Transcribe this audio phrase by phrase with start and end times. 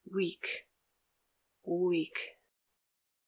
[0.11, 0.65] Weak!
[1.63, 2.31] Weak!